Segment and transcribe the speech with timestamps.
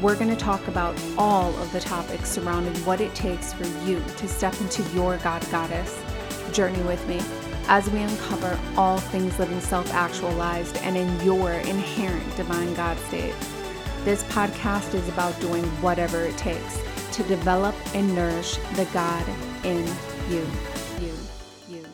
[0.00, 4.02] we're going to talk about all of the topics surrounding what it takes for you
[4.16, 6.02] to step into your God Goddess
[6.52, 7.20] journey with me
[7.68, 13.34] as we uncover all things living self actualized and in your inherent divine God state.
[14.04, 19.26] This podcast is about doing whatever it takes to develop and nourish the God
[19.64, 19.86] in
[20.30, 20.46] you.
[20.98, 21.12] You,
[21.68, 21.84] you,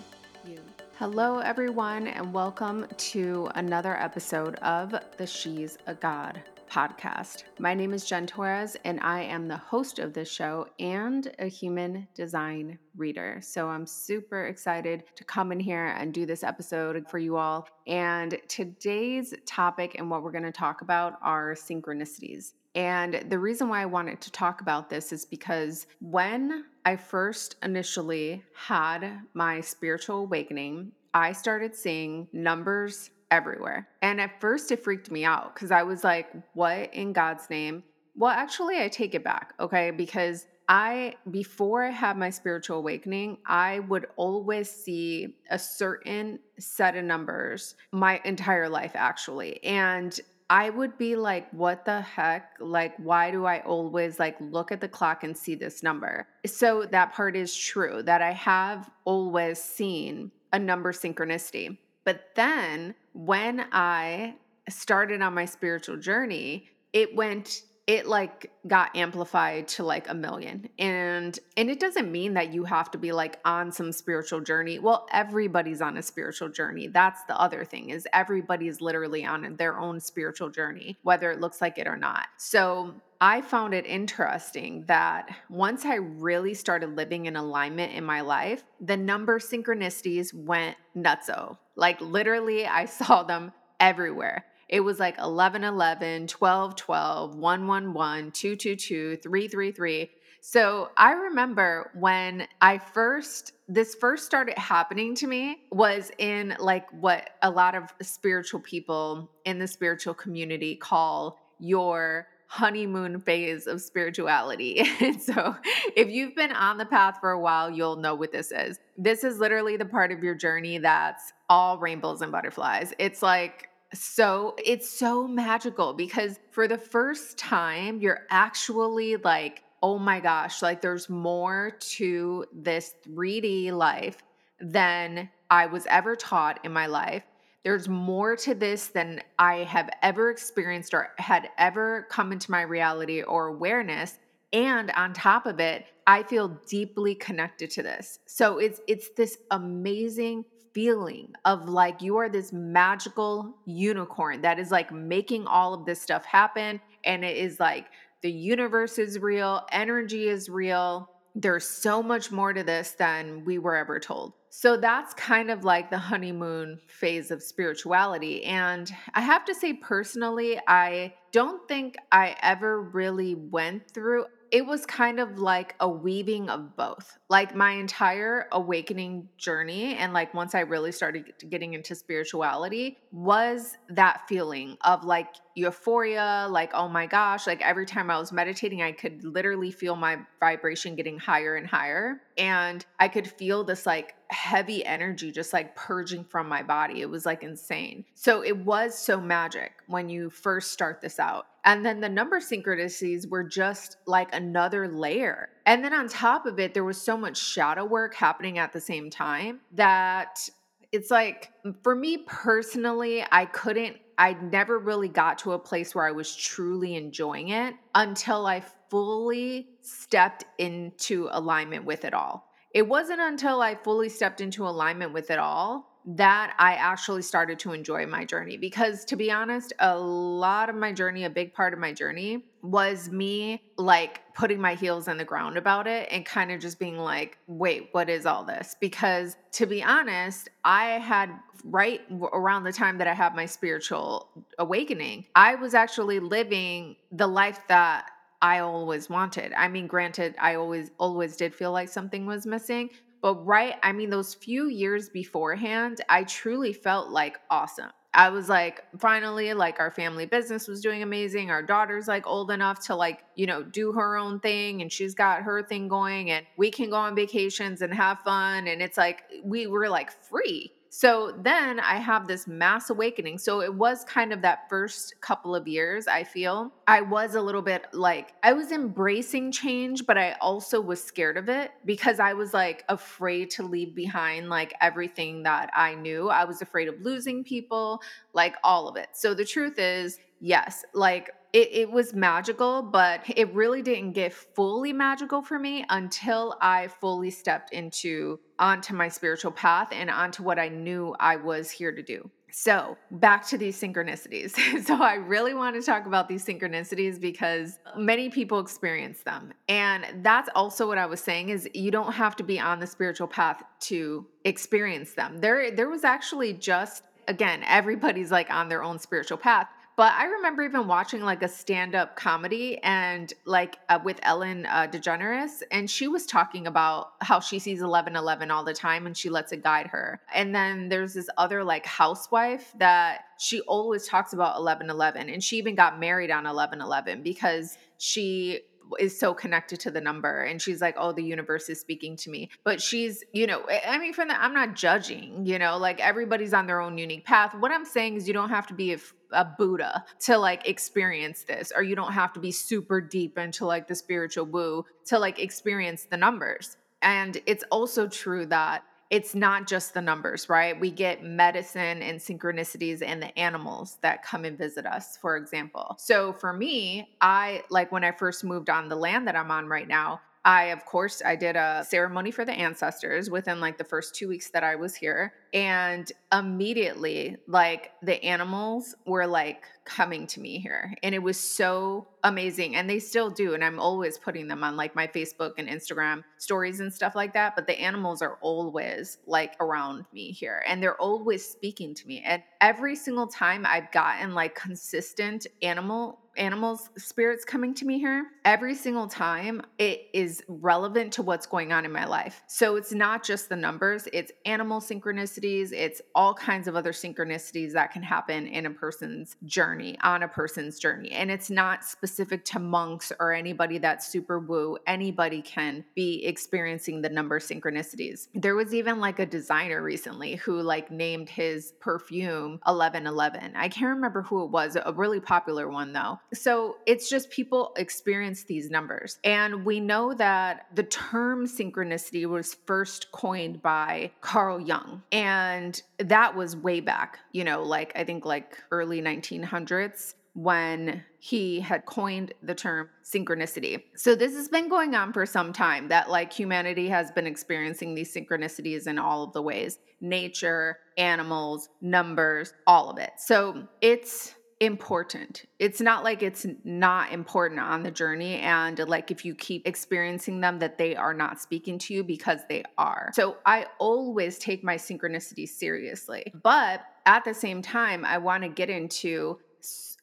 [0.46, 0.60] you.
[0.96, 7.44] Hello, everyone, and welcome to another episode of the She's a God podcast.
[7.58, 11.46] My name is Jen Torres, and I am the host of this show and a
[11.46, 13.38] human design reader.
[13.42, 17.68] So I'm super excited to come in here and do this episode for you all.
[17.86, 22.52] And today's topic and what we're going to talk about are synchronicities.
[22.74, 27.56] And the reason why I wanted to talk about this is because when I first
[27.62, 33.88] initially had my spiritual awakening, I started seeing numbers everywhere.
[34.02, 37.82] And at first it freaked me out because I was like, what in God's name?
[38.14, 39.90] Well, actually, I take it back, okay?
[39.90, 46.96] Because I, before I had my spiritual awakening, I would always see a certain set
[46.96, 49.62] of numbers my entire life, actually.
[49.62, 50.18] And
[50.48, 52.56] I would be like, what the heck?
[52.60, 56.26] Like, why do I always like look at the clock and see this number?
[56.46, 61.76] So that part is true that I have always seen a number synchronicity.
[62.04, 64.34] But then when I
[64.68, 70.68] started on my spiritual journey, it went it like got amplified to like a million.
[70.78, 74.80] And and it doesn't mean that you have to be like on some spiritual journey.
[74.80, 76.88] Well everybody's on a spiritual journey.
[76.88, 81.60] That's the other thing is everybody's literally on their own spiritual journey whether it looks
[81.60, 82.26] like it or not.
[82.38, 88.20] So I found it interesting that once I really started living in alignment in my
[88.20, 91.56] life, the number synchronicities went nutso.
[91.76, 94.44] Like literally, I saw them everywhere.
[94.68, 99.72] It was like 11 11, 12 12, 1 1 1, 2 2 2, 3 3
[99.72, 100.10] 3.
[100.40, 106.88] So I remember when I first, this first started happening to me was in like
[106.92, 113.80] what a lot of spiritual people in the spiritual community call your honeymoon phase of
[113.80, 114.82] spirituality.
[115.00, 115.56] And so,
[115.96, 118.78] if you've been on the path for a while, you'll know what this is.
[118.96, 122.92] This is literally the part of your journey that's all rainbows and butterflies.
[122.98, 129.96] It's like so it's so magical because for the first time you're actually like oh
[129.96, 134.24] my gosh like there's more to this 3D life
[134.60, 137.22] than I was ever taught in my life
[137.66, 142.62] there's more to this than I have ever experienced or had ever come into my
[142.62, 144.20] reality or awareness.
[144.52, 148.20] And on top of it, I feel deeply connected to this.
[148.26, 150.44] So it's it's this amazing
[150.76, 156.02] feeling of like you are this magical unicorn that is like making all of this
[156.02, 157.86] stuff happen and it is like
[158.20, 161.08] the universe is real, energy is real.
[161.34, 164.34] There's so much more to this than we were ever told.
[164.50, 168.44] So that's kind of like the honeymoon phase of spirituality.
[168.44, 174.66] And I have to say, personally, I don't think I ever really went through it
[174.66, 177.18] was kind of like a weaving of both.
[177.28, 183.76] Like my entire awakening journey, and like once I really started getting into spirituality, was
[183.88, 188.82] that feeling of like euphoria, like, oh my gosh, like every time I was meditating,
[188.82, 192.20] I could literally feel my vibration getting higher and higher.
[192.38, 197.00] And I could feel this like heavy energy just like purging from my body.
[197.00, 198.04] It was like insane.
[198.14, 201.46] So it was so magic when you first start this out.
[201.66, 205.48] And then the number synchronicities were just like another layer.
[205.66, 208.80] And then on top of it, there was so much shadow work happening at the
[208.80, 210.48] same time that
[210.92, 211.50] it's like
[211.82, 216.34] for me personally, I couldn't I never really got to a place where I was
[216.34, 222.48] truly enjoying it until I fully stepped into alignment with it all.
[222.72, 227.58] It wasn't until I fully stepped into alignment with it all that I actually started
[227.60, 228.56] to enjoy my journey.
[228.56, 232.44] Because to be honest, a lot of my journey, a big part of my journey
[232.62, 236.78] was me like putting my heels in the ground about it and kind of just
[236.78, 238.76] being like, wait, what is all this?
[238.80, 241.30] Because to be honest, I had
[241.64, 247.26] right around the time that I had my spiritual awakening, I was actually living the
[247.26, 248.10] life that
[248.42, 249.52] I always wanted.
[249.54, 252.90] I mean, granted, I always always did feel like something was missing,
[253.26, 257.90] but right, I mean, those few years beforehand, I truly felt like awesome.
[258.14, 261.50] I was like, finally, like our family business was doing amazing.
[261.50, 265.12] Our daughter's like old enough to like, you know, do her own thing and she's
[265.12, 268.68] got her thing going and we can go on vacations and have fun.
[268.68, 270.72] And it's like, we were like free.
[270.98, 273.36] So then I have this mass awakening.
[273.36, 276.72] So it was kind of that first couple of years, I feel.
[276.86, 281.36] I was a little bit like, I was embracing change, but I also was scared
[281.36, 286.30] of it because I was like afraid to leave behind like everything that I knew.
[286.30, 288.00] I was afraid of losing people,
[288.32, 289.08] like all of it.
[289.12, 294.32] So the truth is, yes, like it, it was magical, but it really didn't get
[294.32, 300.42] fully magical for me until I fully stepped into onto my spiritual path and onto
[300.42, 302.30] what I knew I was here to do.
[302.52, 304.56] So, back to these synchronicities.
[304.86, 309.52] so, I really want to talk about these synchronicities because many people experience them.
[309.68, 312.86] And that's also what I was saying is you don't have to be on the
[312.86, 315.38] spiritual path to experience them.
[315.38, 320.26] There there was actually just again, everybody's like on their own spiritual path, but I
[320.26, 325.62] remember even watching like a stand up comedy and like uh, with Ellen uh, DeGeneres,
[325.72, 329.52] and she was talking about how she sees 1111 all the time and she lets
[329.52, 330.20] it guide her.
[330.34, 335.56] And then there's this other like housewife that she always talks about 1111 and she
[335.56, 338.60] even got married on 1111 because she
[338.98, 342.30] is so connected to the number and she's like oh the universe is speaking to
[342.30, 342.50] me.
[342.64, 346.54] But she's you know i mean from that i'm not judging you know like everybody's
[346.54, 347.54] on their own unique path.
[347.54, 348.98] What i'm saying is you don't have to be a,
[349.32, 353.66] a buddha to like experience this or you don't have to be super deep into
[353.66, 356.76] like the spiritual woo to like experience the numbers.
[357.02, 360.78] And it's also true that it's not just the numbers, right?
[360.78, 365.96] We get medicine and synchronicities and the animals that come and visit us, for example.
[365.98, 369.68] So for me, I like when I first moved on the land that I'm on
[369.68, 373.84] right now, I, of course, I did a ceremony for the ancestors within like the
[373.84, 375.32] first two weeks that I was here.
[375.52, 380.94] And immediately, like the animals were like coming to me here.
[381.02, 382.74] And it was so amazing.
[382.74, 383.54] And they still do.
[383.54, 387.32] And I'm always putting them on like my Facebook and Instagram stories and stuff like
[387.34, 387.54] that.
[387.54, 392.22] But the animals are always like around me here and they're always speaking to me.
[392.26, 398.26] And every single time I've gotten like consistent animal animals spirits coming to me here
[398.44, 402.92] every single time it is relevant to what's going on in my life so it's
[402.92, 408.02] not just the numbers it's animal synchronicities it's all kinds of other synchronicities that can
[408.02, 413.12] happen in a person's journey on a person's journey and it's not specific to monks
[413.20, 419.00] or anybody that's super woo anybody can be experiencing the number synchronicities there was even
[419.00, 424.50] like a designer recently who like named his perfume 1111 i can't remember who it
[424.50, 429.18] was a really popular one though so it's just people experience these numbers.
[429.24, 435.02] And we know that the term synchronicity was first coined by Carl Jung.
[435.12, 441.60] And that was way back, you know, like I think like early 1900s when he
[441.60, 443.82] had coined the term synchronicity.
[443.96, 447.94] So this has been going on for some time that like humanity has been experiencing
[447.94, 453.12] these synchronicities in all of the ways nature, animals, numbers, all of it.
[453.16, 455.46] So it's important.
[455.58, 460.42] It's not like it's not important on the journey and like if you keep experiencing
[460.42, 463.10] them that they are not speaking to you because they are.
[463.14, 466.30] So I always take my synchronicity seriously.
[466.42, 469.38] But at the same time, I want to get into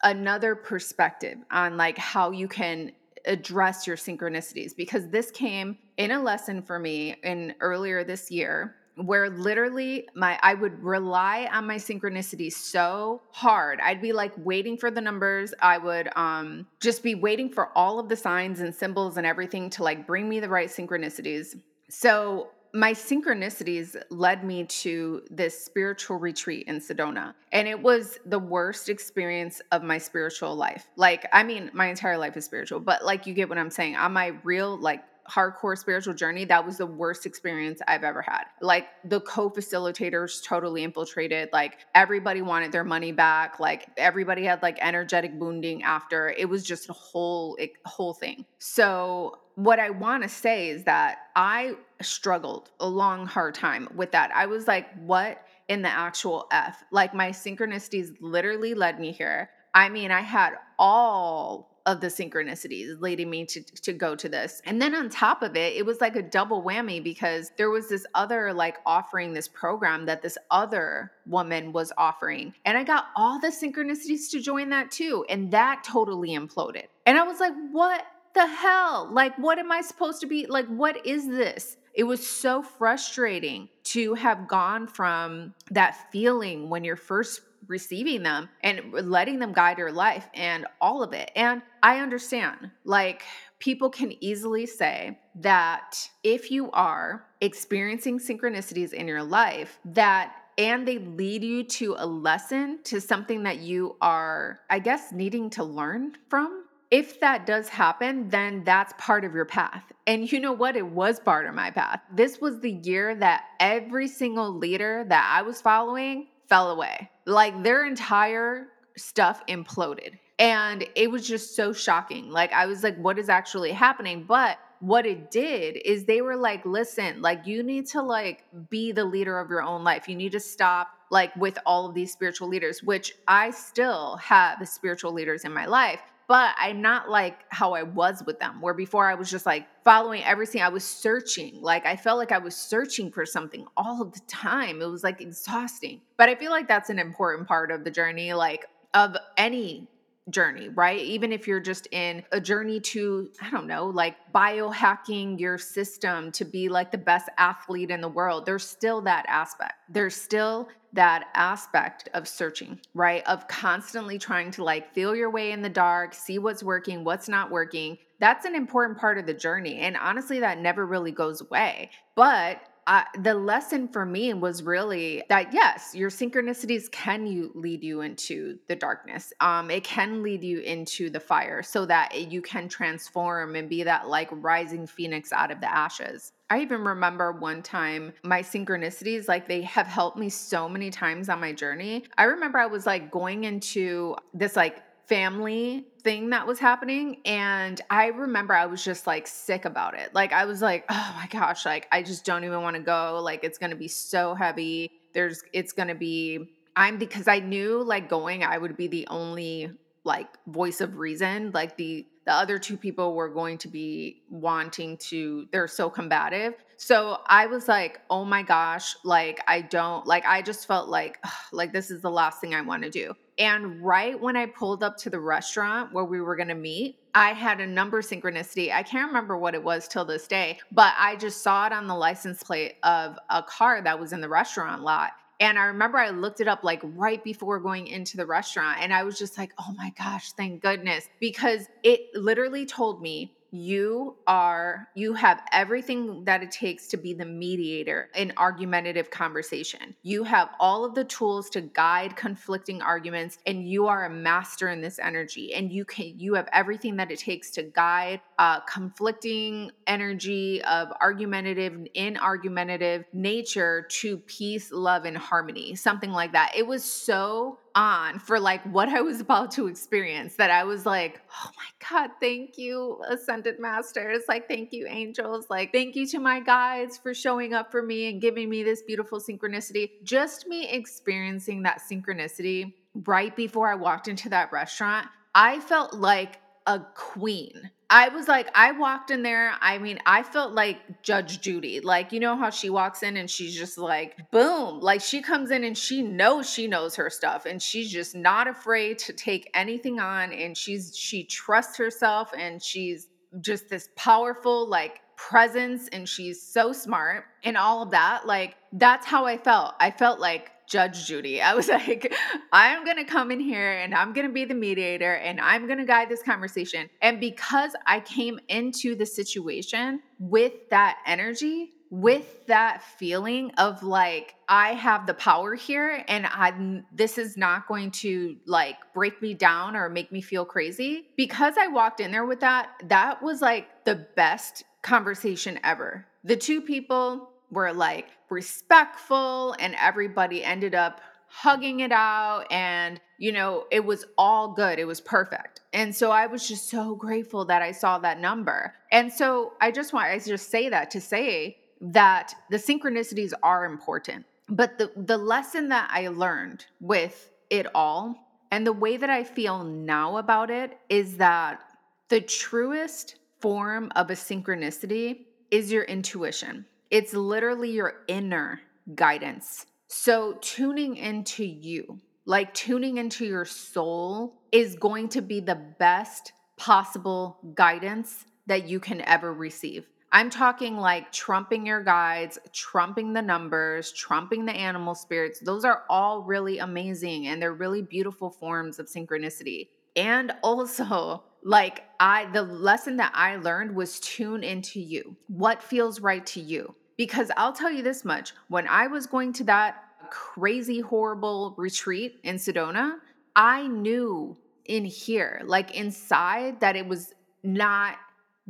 [0.04, 2.92] another perspective on like how you can
[3.26, 8.76] address your synchronicities because this came in a lesson for me in earlier this year
[8.96, 13.80] where literally my I would rely on my synchronicity so hard.
[13.82, 15.54] I'd be like waiting for the numbers.
[15.62, 19.70] I would um just be waiting for all of the signs and symbols and everything
[19.72, 21.56] to like bring me the right synchronicities.
[21.90, 27.36] So my synchronicities led me to this spiritual retreat in Sedona.
[27.52, 30.88] And it was the worst experience of my spiritual life.
[30.96, 33.96] Like, I mean, my entire life is spiritual, but like, you get what I'm saying.
[33.96, 38.44] On my real, like, hardcore spiritual journey, that was the worst experience I've ever had.
[38.62, 41.50] Like the co-facilitators totally infiltrated.
[41.54, 43.60] Like everybody wanted their money back.
[43.60, 46.30] Like everybody had like energetic wounding after.
[46.30, 48.46] It was just a whole it, whole thing.
[48.60, 54.12] So what I want to say is that I struggled a long hard time with
[54.12, 54.32] that.
[54.34, 56.84] I was like, what in the actual F?
[56.92, 59.50] Like my synchronicities literally led me here.
[59.74, 64.62] I mean, I had all of the synchronicities leading me to to go to this.
[64.66, 67.90] And then on top of it, it was like a double whammy because there was
[67.90, 72.54] this other like offering this program that this other woman was offering.
[72.66, 76.86] And I got all the synchronicities to join that too, and that totally imploded.
[77.06, 79.10] And I was like, "What the hell?
[79.12, 83.70] Like what am I supposed to be like what is this?" It was so frustrating
[83.86, 89.78] to have gone from that feeling when you're first receiving them and letting them guide
[89.78, 91.32] your life and all of it.
[91.36, 93.24] And I understand, like,
[93.60, 100.88] people can easily say that if you are experiencing synchronicities in your life, that and
[100.88, 105.64] they lead you to a lesson, to something that you are, I guess, needing to
[105.64, 106.63] learn from.
[106.94, 109.84] If that does happen, then that's part of your path.
[110.06, 110.76] And you know what?
[110.76, 112.02] It was part of my path.
[112.14, 117.10] This was the year that every single leader that I was following fell away.
[117.26, 120.20] Like their entire stuff imploded.
[120.38, 122.30] And it was just so shocking.
[122.30, 124.26] Like I was like, what is actually happening?
[124.28, 128.92] But what it did is they were like, listen, like you need to like be
[128.92, 130.08] the leader of your own life.
[130.08, 134.68] You need to stop like with all of these spiritual leaders, which I still have
[134.70, 136.02] spiritual leaders in my life
[136.34, 139.68] but I'm not like how I was with them, where before I was just like
[139.84, 140.64] following everything.
[140.64, 141.62] I was searching.
[141.62, 144.82] Like I felt like I was searching for something all of the time.
[144.82, 146.02] It was like exhausting.
[146.18, 149.88] But I feel like that's an important part of the journey, like of any
[150.32, 151.02] journey, right?
[151.02, 156.32] Even if you're just in a journey to, I don't know, like biohacking your system
[156.32, 159.74] to be like the best athlete in the world, there's still that aspect.
[159.88, 163.24] There's still that aspect of searching, right?
[163.28, 167.28] Of constantly trying to like feel your way in the dark, see what's working, what's
[167.28, 167.98] not working.
[168.20, 169.80] That's an important part of the journey.
[169.80, 171.90] And honestly, that never really goes away.
[172.16, 177.84] But uh, the lesson for me was really that yes, your synchronicities can you lead
[177.84, 179.32] you into the darkness.
[179.40, 183.84] Um, it can lead you into the fire, so that you can transform and be
[183.84, 186.34] that like rising phoenix out of the ashes.
[186.54, 191.28] I even remember one time my synchronicities, like they have helped me so many times
[191.28, 192.04] on my journey.
[192.16, 197.82] I remember I was like going into this like family thing that was happening and
[197.90, 200.14] i remember i was just like sick about it.
[200.14, 203.20] Like i was like oh my gosh like i just don't even want to go.
[203.24, 204.92] Like it's going to be so heavy.
[205.14, 209.08] There's it's going to be i'm because i knew like going i would be the
[209.08, 209.72] only
[210.04, 214.98] like voice of reason like the the other two people were going to be wanting
[214.98, 216.54] to they're so combative.
[216.78, 221.20] So i was like oh my gosh like i don't like i just felt like
[221.24, 223.14] ugh, like this is the last thing i want to do.
[223.38, 226.98] And right when i pulled up to the restaurant where we were going to meet
[227.16, 228.72] i had a number synchronicity.
[228.74, 231.88] I can't remember what it was till this day but i just saw it on
[231.88, 235.12] the license plate of a car that was in the restaurant lot
[235.44, 238.78] and I remember I looked it up like right before going into the restaurant.
[238.80, 241.10] And I was just like, oh my gosh, thank goodness.
[241.20, 247.14] Because it literally told me you are you have everything that it takes to be
[247.14, 249.96] the mediator in argumentative conversation.
[250.02, 254.70] You have all of the tools to guide conflicting arguments and you are a master
[254.70, 258.60] in this energy and you can you have everything that it takes to guide uh,
[258.62, 266.54] conflicting energy of argumentative in argumentative nature to peace love and harmony something like that.
[266.58, 270.86] It was so on for like what I was about to experience that I was
[270.86, 274.24] like, oh my God, thank you, Ascended Masters.
[274.28, 275.48] Like, thank you, angels.
[275.50, 278.82] Like, thank you to my guides for showing up for me and giving me this
[278.84, 279.92] beautiful synchronicity.
[280.04, 282.74] Just me experiencing that synchronicity
[283.06, 287.70] right before I walked into that restaurant, I felt like a queen.
[287.90, 289.54] I was like, I walked in there.
[289.62, 291.80] I mean, I felt like Judge Judy.
[291.80, 294.80] Like, you know how she walks in and she's just like, boom.
[294.80, 298.48] Like, she comes in and she knows she knows her stuff and she's just not
[298.48, 300.34] afraid to take anything on.
[300.34, 303.10] And she's, she trusts herself and she's
[303.42, 308.26] just this powerful, like, presence and she's so smart and all of that.
[308.26, 309.76] Like, that's how I felt.
[309.80, 311.40] I felt like Judge Judy.
[311.40, 312.14] I was like,
[312.52, 315.68] I'm going to come in here and I'm going to be the mediator and I'm
[315.68, 316.90] going to guide this conversation.
[317.00, 324.34] And because I came into the situation with that energy, with that feeling of like
[324.50, 329.36] I have the power here and I this is not going to like break me
[329.36, 333.44] down or make me feel crazy because I walked in there with that that was
[333.44, 336.08] like the best conversation ever.
[336.24, 343.32] The two people were like respectful and everybody ended up hugging it out and you
[343.32, 347.44] know it was all good it was perfect and so i was just so grateful
[347.44, 351.02] that i saw that number and so i just want i just say that to
[351.02, 354.26] say that the synchronicities are important.
[354.48, 358.16] But the, the lesson that I learned with it all
[358.52, 361.62] and the way that I feel now about it is that
[362.10, 366.66] the truest form of a synchronicity is your intuition.
[366.94, 368.62] It's literally your inner
[368.94, 369.66] guidance.
[369.88, 371.98] So, tuning into you,
[372.28, 378.80] like tuning into your soul, is going to be the best possible guidance that you
[378.80, 379.88] can ever receive.
[380.12, 385.40] I'm talking like trumping your guides, trumping the numbers, trumping the animal spirits.
[385.40, 389.70] Those are all really amazing and they're really beautiful forms of synchronicity.
[389.96, 395.18] And also, like I the lesson that I learned was tune into you.
[395.26, 396.76] What feels right to you?
[396.98, 402.20] Because I'll tell you this much, when I was going to that crazy horrible retreat
[402.24, 402.98] in Sedona,
[403.36, 407.98] I knew in here, like inside that it was not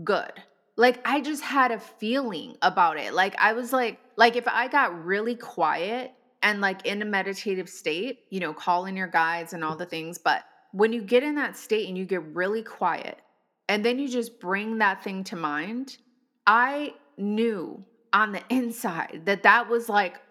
[0.04, 0.34] good
[0.76, 3.14] like I just had a feeling about it.
[3.14, 7.70] Like I was like like if I got really quiet and like in a meditative
[7.70, 11.36] state, you know, calling your guides and all the things, but when you get in
[11.36, 13.20] that state and you get really quiet
[13.70, 15.98] and then you just bring that thing to mind,
[16.48, 17.84] I knew
[18.14, 20.22] on the inside that that was like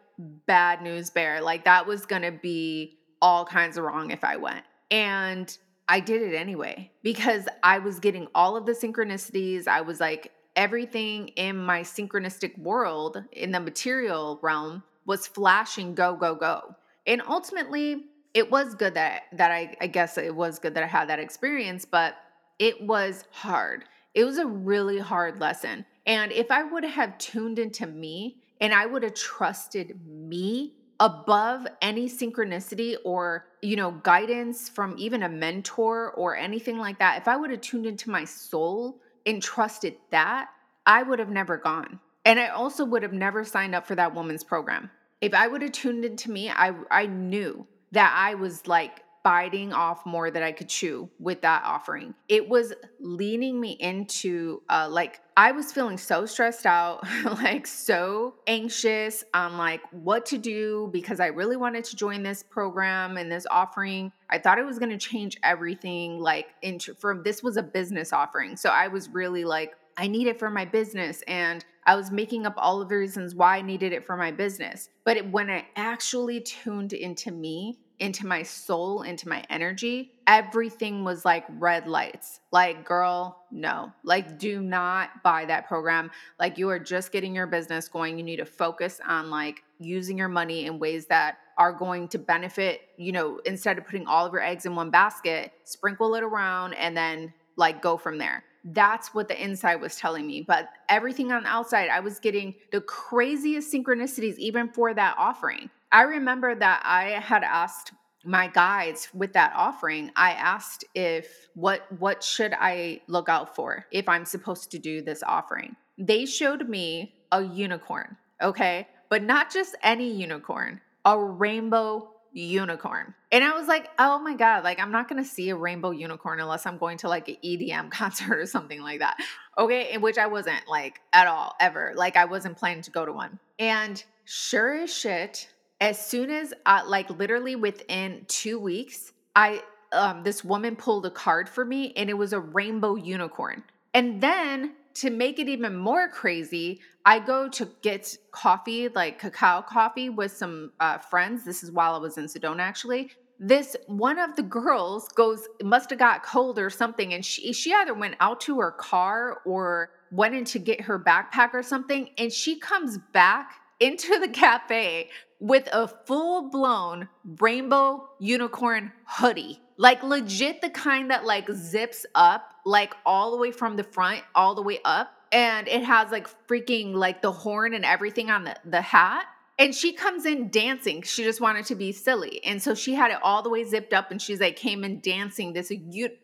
[0.47, 1.41] bad news bear.
[1.43, 4.65] Like that was going to be all kinds of wrong if I went.
[4.91, 5.57] And
[5.89, 9.67] I did it anyway because I was getting all of the synchronicities.
[9.67, 16.15] I was like, everything in my synchronistic world, in the material realm, was flashing go,
[16.15, 16.77] go, go.
[17.07, 20.87] And ultimately, it was good that that I, I guess it was good that I
[20.87, 22.17] had that experience, but
[22.59, 23.85] it was hard.
[24.15, 25.85] It was a really hard lesson.
[26.07, 31.67] And if I would have tuned into me and I would have trusted me above
[31.81, 37.27] any synchronicity or you know guidance from even a mentor or anything like that if
[37.27, 40.51] i would have tuned into my soul and trusted that
[40.87, 44.15] i would have never gone and i also would have never signed up for that
[44.15, 44.89] woman's program
[45.21, 49.73] if i would have tuned into me i i knew that i was like biting
[49.73, 52.15] off more than I could chew with that offering.
[52.29, 58.35] It was leaning me into uh like I was feeling so stressed out, like so
[58.47, 63.31] anxious on like what to do because I really wanted to join this program and
[63.31, 64.13] this offering.
[64.29, 68.13] I thought it was going to change everything like into from this was a business
[68.13, 68.57] offering.
[68.57, 72.47] So I was really like I need it for my business and I was making
[72.47, 74.89] up all of the reasons why I needed it for my business.
[75.05, 81.25] But when I actually tuned into me into my soul, into my energy, everything was
[81.25, 82.41] like red lights.
[82.51, 83.93] Like, girl, no.
[84.03, 86.11] Like, do not buy that program.
[86.39, 88.19] Like, you are just getting your business going.
[88.19, 92.19] You need to focus on like using your money in ways that are going to
[92.19, 96.23] benefit, you know, instead of putting all of your eggs in one basket, sprinkle it
[96.23, 98.43] around and then like go from there.
[98.65, 100.43] That's what the inside was telling me.
[100.43, 105.69] But everything on the outside, I was getting the craziest synchronicities, even for that offering.
[105.93, 107.93] I remember that I had asked
[108.25, 113.85] my guides with that offering i asked if what what should i look out for
[113.91, 115.75] if i'm supposed to do this offering?
[115.99, 118.89] They showed me a unicorn okay?
[119.09, 123.15] But not just any unicorn a rainbow unicorn.
[123.31, 126.41] And i was like oh my god like i'm not gonna see a rainbow unicorn
[126.41, 129.19] unless i'm going to like an edm concert or something like that
[129.59, 129.93] okay?
[129.93, 131.93] In which i wasn't like at all ever.
[131.97, 133.39] Like i wasn't planning to go to one.
[133.59, 135.49] And sure as shit
[135.83, 139.61] as soon as uh, like literally within two weeks i
[139.93, 143.63] um, this woman pulled a card for me and it was a rainbow unicorn.
[143.93, 149.63] And then to make it even more crazy i go to get coffee like cacao
[149.63, 151.45] coffee with some uh, friends.
[151.45, 153.11] This is while i was in sedona actually.
[153.39, 157.73] This one of the girls goes must have got cold or something and she she
[157.75, 162.11] either went out to her car or went in to get her backpack or something
[162.19, 165.11] and she comes back into the cafe
[165.43, 167.09] with a full blown
[167.41, 169.61] rainbow unicorn hoodie.
[169.77, 174.23] Like legit the kind that like zips up like all the way from the front
[174.37, 178.45] all the way up and it has like freaking like the horn and everything on
[178.45, 179.27] the the hat
[179.59, 181.03] And she comes in dancing.
[181.03, 182.43] She just wanted to be silly.
[182.45, 185.01] And so she had it all the way zipped up and she's like, came in
[185.01, 185.71] dancing this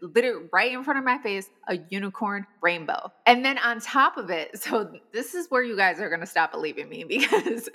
[0.00, 3.12] literally right in front of my face, a unicorn rainbow.
[3.26, 6.26] And then on top of it, so this is where you guys are going to
[6.26, 7.68] stop believing me because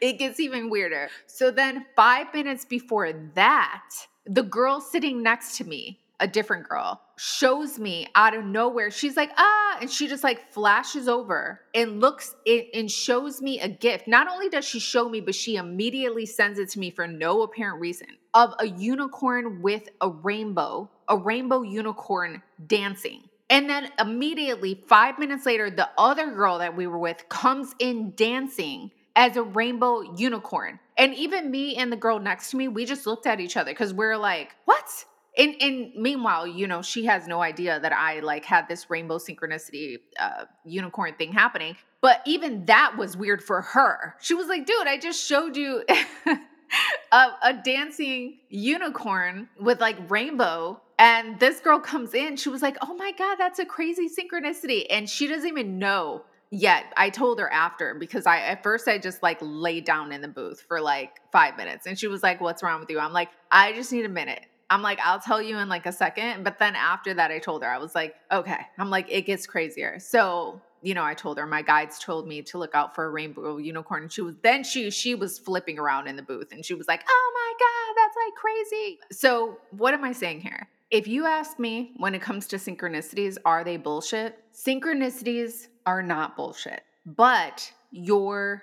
[0.00, 1.08] it gets even weirder.
[1.26, 3.84] So then five minutes before that,
[4.26, 9.16] the girl sitting next to me a different girl shows me out of nowhere she's
[9.16, 13.68] like ah and she just like flashes over and looks it and shows me a
[13.68, 17.06] gift not only does she show me but she immediately sends it to me for
[17.06, 23.90] no apparent reason of a unicorn with a rainbow a rainbow unicorn dancing and then
[23.98, 29.36] immediately 5 minutes later the other girl that we were with comes in dancing as
[29.36, 30.78] a rainbow unicorn.
[30.96, 33.72] And even me and the girl next to me, we just looked at each other
[33.72, 35.04] because we're like, what?
[35.40, 39.18] And and meanwhile you know she has no idea that i like had this rainbow
[39.18, 44.14] synchronicity uh unicorn thing happening but even that was weird for her.
[44.20, 45.84] She was like dude i just showed you
[47.12, 52.76] a, a dancing unicorn with like rainbow and this girl comes in she was like
[52.82, 56.22] oh my god that's a crazy synchronicity and she doesn't even know
[56.52, 56.92] yet.
[56.96, 60.28] I told her after because i at first i just like laid down in the
[60.28, 62.98] booth for like five minutes and she was like what's wrong with you?
[62.98, 65.92] I'm like i just need a minute I'm like, I'll tell you in like a
[65.92, 66.44] second.
[66.44, 68.60] But then after that, I told her, I was like, okay.
[68.78, 69.98] I'm like, it gets crazier.
[69.98, 73.10] So, you know, I told her my guides told me to look out for a
[73.10, 74.04] rainbow unicorn.
[74.04, 76.86] And she was then she she was flipping around in the booth and she was
[76.86, 78.98] like, oh my God, that's like crazy.
[79.10, 80.68] So what am I saying here?
[80.90, 84.38] If you ask me when it comes to synchronicities, are they bullshit?
[84.54, 88.62] Synchronicities are not bullshit, but your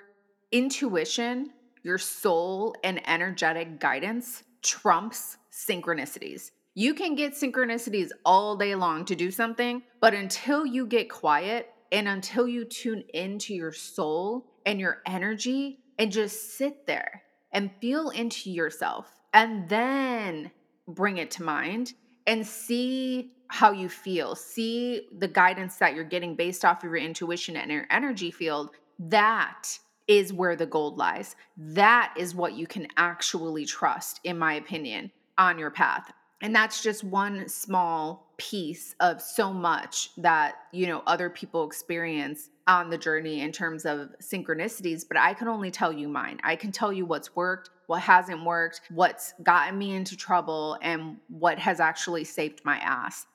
[0.52, 1.52] intuition,
[1.84, 6.52] your soul, and energetic guidance trumps synchronicities.
[6.76, 11.74] You can get synchronicities all day long to do something, but until you get quiet
[11.92, 17.72] and until you tune into your soul and your energy and just sit there and
[17.82, 20.52] feel into yourself and then
[20.88, 21.94] bring it to mind
[22.28, 26.98] and see how you feel, see the guidance that you're getting based off of your
[26.98, 31.36] intuition and your energy field, that is where the gold lies.
[31.58, 36.12] That is what you can actually trust, in my opinion on your path.
[36.42, 42.50] And that's just one small piece of so much that, you know, other people experience
[42.68, 46.40] on the journey in terms of synchronicities, but I can only tell you mine.
[46.44, 51.18] I can tell you what's worked, what hasn't worked, what's gotten me into trouble, and
[51.30, 53.26] what has actually saved my ass.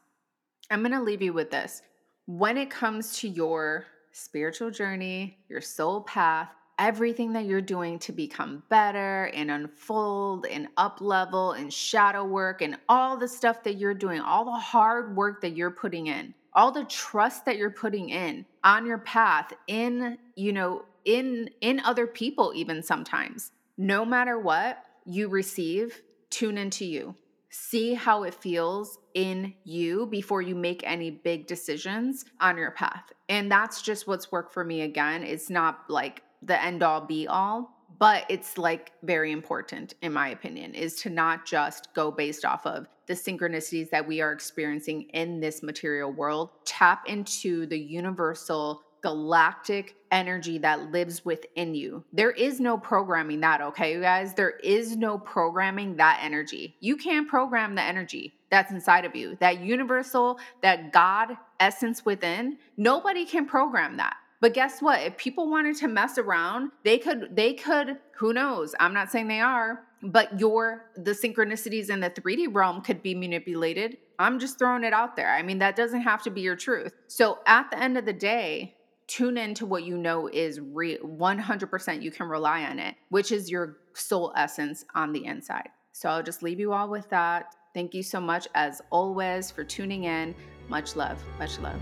[0.70, 1.82] I'm going to leave you with this.
[2.26, 6.50] When it comes to your spiritual journey, your soul path,
[6.82, 12.60] everything that you're doing to become better and unfold and up level and shadow work
[12.60, 16.34] and all the stuff that you're doing, all the hard work that you're putting in,
[16.54, 21.78] all the trust that you're putting in on your path in, you know, in in
[21.80, 23.52] other people even sometimes.
[23.78, 27.14] No matter what you receive, tune into you.
[27.48, 33.12] See how it feels in you before you make any big decisions on your path.
[33.28, 35.22] And that's just what's worked for me again.
[35.22, 40.28] It's not like the end all be all but it's like very important in my
[40.28, 45.02] opinion is to not just go based off of the synchronicities that we are experiencing
[45.10, 52.04] in this material world tap into the universal galactic energy that lives within you.
[52.12, 54.32] There is no programming that, okay, you guys?
[54.32, 56.76] There is no programming that energy.
[56.80, 59.36] You can't program the energy that's inside of you.
[59.40, 64.16] That universal, that God essence within, nobody can program that.
[64.42, 65.00] But guess what?
[65.00, 68.74] If people wanted to mess around, they could they could who knows?
[68.80, 73.14] I'm not saying they are, but your the synchronicities in the 3D realm could be
[73.14, 73.98] manipulated.
[74.18, 75.32] I'm just throwing it out there.
[75.32, 76.92] I mean, that doesn't have to be your truth.
[77.06, 78.74] So at the end of the day,
[79.06, 83.48] tune into what you know is real 100% you can rely on it, which is
[83.48, 85.68] your soul essence on the inside.
[85.92, 87.54] So I'll just leave you all with that.
[87.74, 90.34] Thank you so much as always for tuning in.
[90.68, 91.22] Much love.
[91.38, 91.80] Much love.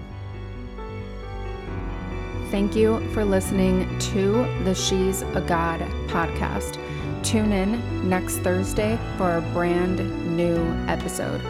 [2.50, 4.32] Thank you for listening to
[4.64, 6.82] the She's a God podcast.
[7.22, 10.58] Tune in next Thursday for a brand new
[10.88, 11.40] episode.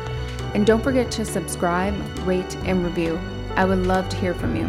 [0.54, 1.94] And don't forget to subscribe,
[2.26, 3.18] rate, and review.
[3.56, 4.68] I would love to hear from you.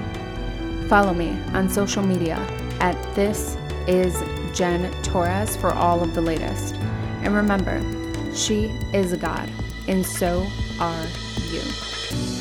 [0.88, 2.38] Follow me on social media
[2.80, 4.16] at This Is
[4.58, 6.76] Jen Torres for all of the latest.
[7.24, 7.84] And remember,
[8.34, 9.50] she is a God,
[9.90, 10.48] and so
[10.80, 11.08] are
[11.52, 12.41] you.